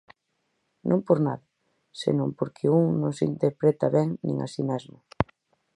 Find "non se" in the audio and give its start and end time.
3.01-3.25